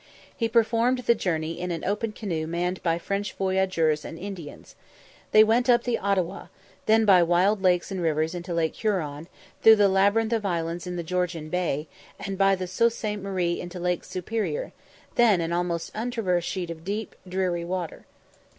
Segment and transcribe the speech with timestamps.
[0.35, 4.75] He performed the journey in an open canoe managed by French voyageurs and Indians.
[5.31, 6.47] They went up the Ottawa,
[6.87, 9.27] then by wild lakes and rivers into Lake Huron,
[9.61, 11.87] through the labyrinth of islands in the Georgian Bay,
[12.19, 14.71] and by the Sault Sainte Marie into Lake Superior,
[15.17, 18.07] then an almost untraversed sheet of deep, dreary water.